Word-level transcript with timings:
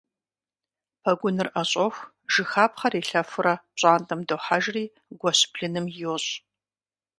Пэгуныр 1.01 1.47
ӏэщӏоху, 1.53 2.07
жыхапхъэр 2.33 2.93
илъэфурэ 3.01 3.53
пщӏантӏэм 3.73 4.21
дохьэжри 4.27 4.85
гуэщ 5.19 5.39
блыным 5.51 5.85
йощӏ. 6.01 6.29